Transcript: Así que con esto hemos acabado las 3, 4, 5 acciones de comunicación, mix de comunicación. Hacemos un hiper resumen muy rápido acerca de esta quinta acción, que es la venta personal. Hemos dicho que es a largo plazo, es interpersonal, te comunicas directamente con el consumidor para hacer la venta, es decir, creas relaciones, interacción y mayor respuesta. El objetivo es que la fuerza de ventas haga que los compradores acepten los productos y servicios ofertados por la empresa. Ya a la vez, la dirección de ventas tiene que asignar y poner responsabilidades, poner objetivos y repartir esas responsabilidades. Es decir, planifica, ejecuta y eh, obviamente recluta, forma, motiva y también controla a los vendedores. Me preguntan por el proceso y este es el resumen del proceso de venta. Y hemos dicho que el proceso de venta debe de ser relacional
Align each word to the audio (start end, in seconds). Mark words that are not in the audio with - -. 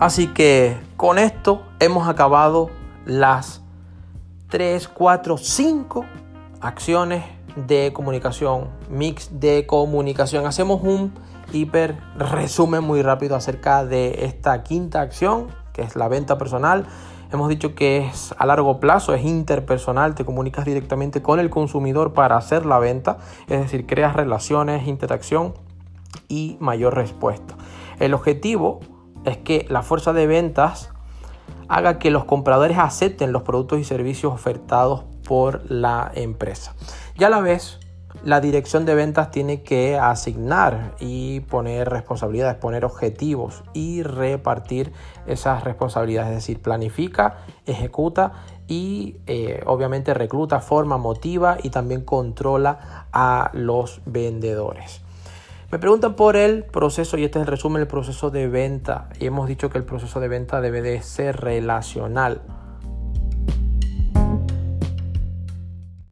Así 0.00 0.28
que 0.28 0.76
con 0.96 1.18
esto 1.18 1.62
hemos 1.80 2.06
acabado 2.06 2.70
las 3.04 3.62
3, 4.48 4.86
4, 4.86 5.36
5 5.36 6.04
acciones 6.60 7.24
de 7.66 7.92
comunicación, 7.92 8.68
mix 8.88 9.40
de 9.40 9.66
comunicación. 9.66 10.46
Hacemos 10.46 10.82
un 10.84 11.12
hiper 11.52 11.98
resumen 12.16 12.84
muy 12.84 13.02
rápido 13.02 13.34
acerca 13.34 13.84
de 13.84 14.24
esta 14.24 14.62
quinta 14.62 15.00
acción, 15.00 15.48
que 15.72 15.82
es 15.82 15.96
la 15.96 16.06
venta 16.06 16.38
personal. 16.38 16.86
Hemos 17.32 17.48
dicho 17.48 17.74
que 17.74 18.06
es 18.06 18.32
a 18.38 18.46
largo 18.46 18.78
plazo, 18.78 19.14
es 19.14 19.24
interpersonal, 19.24 20.14
te 20.14 20.24
comunicas 20.24 20.64
directamente 20.64 21.22
con 21.22 21.40
el 21.40 21.50
consumidor 21.50 22.12
para 22.12 22.36
hacer 22.36 22.66
la 22.66 22.78
venta, 22.78 23.18
es 23.48 23.60
decir, 23.62 23.84
creas 23.84 24.14
relaciones, 24.14 24.86
interacción 24.86 25.54
y 26.28 26.56
mayor 26.60 26.94
respuesta. 26.94 27.56
El 27.98 28.14
objetivo 28.14 28.78
es 29.28 29.38
que 29.38 29.66
la 29.68 29.82
fuerza 29.82 30.12
de 30.12 30.26
ventas 30.26 30.90
haga 31.68 31.98
que 31.98 32.10
los 32.10 32.24
compradores 32.24 32.78
acepten 32.78 33.32
los 33.32 33.42
productos 33.42 33.78
y 33.78 33.84
servicios 33.84 34.32
ofertados 34.32 35.04
por 35.26 35.70
la 35.70 36.10
empresa. 36.14 36.74
Ya 37.16 37.26
a 37.26 37.30
la 37.30 37.40
vez, 37.40 37.78
la 38.24 38.40
dirección 38.40 38.84
de 38.84 38.94
ventas 38.94 39.30
tiene 39.30 39.62
que 39.62 39.98
asignar 39.98 40.94
y 40.98 41.40
poner 41.40 41.88
responsabilidades, 41.88 42.56
poner 42.56 42.84
objetivos 42.84 43.62
y 43.74 44.02
repartir 44.02 44.92
esas 45.26 45.62
responsabilidades. 45.64 46.30
Es 46.30 46.36
decir, 46.36 46.62
planifica, 46.62 47.38
ejecuta 47.66 48.32
y 48.66 49.16
eh, 49.26 49.62
obviamente 49.66 50.14
recluta, 50.14 50.60
forma, 50.60 50.96
motiva 50.96 51.58
y 51.62 51.70
también 51.70 52.02
controla 52.02 53.06
a 53.12 53.50
los 53.52 54.00
vendedores. 54.06 55.02
Me 55.70 55.78
preguntan 55.78 56.16
por 56.16 56.36
el 56.36 56.64
proceso 56.64 57.18
y 57.18 57.24
este 57.24 57.38
es 57.38 57.42
el 57.42 57.50
resumen 57.50 57.80
del 57.80 57.88
proceso 57.88 58.30
de 58.30 58.48
venta. 58.48 59.10
Y 59.20 59.26
hemos 59.26 59.46
dicho 59.46 59.68
que 59.68 59.76
el 59.76 59.84
proceso 59.84 60.18
de 60.18 60.28
venta 60.28 60.62
debe 60.62 60.80
de 60.80 61.02
ser 61.02 61.36
relacional 61.36 62.40